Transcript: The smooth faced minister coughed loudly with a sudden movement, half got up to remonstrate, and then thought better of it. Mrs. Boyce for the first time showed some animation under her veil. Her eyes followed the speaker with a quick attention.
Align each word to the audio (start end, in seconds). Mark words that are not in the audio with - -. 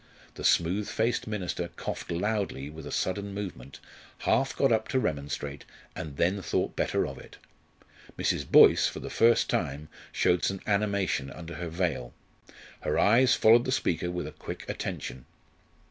The 0.33 0.43
smooth 0.43 0.87
faced 0.89 1.27
minister 1.27 1.67
coughed 1.75 2.09
loudly 2.09 2.71
with 2.71 2.87
a 2.87 2.91
sudden 2.91 3.35
movement, 3.35 3.79
half 4.21 4.55
got 4.55 4.71
up 4.71 4.87
to 4.87 4.99
remonstrate, 4.99 5.63
and 5.95 6.17
then 6.17 6.41
thought 6.41 6.75
better 6.75 7.05
of 7.05 7.19
it. 7.19 7.37
Mrs. 8.17 8.49
Boyce 8.49 8.87
for 8.87 8.99
the 8.99 9.11
first 9.11 9.47
time 9.47 9.89
showed 10.11 10.43
some 10.43 10.59
animation 10.65 11.29
under 11.29 11.53
her 11.53 11.69
veil. 11.69 12.15
Her 12.79 12.97
eyes 12.97 13.35
followed 13.35 13.65
the 13.65 13.71
speaker 13.71 14.09
with 14.09 14.25
a 14.25 14.31
quick 14.31 14.67
attention. 14.67 15.25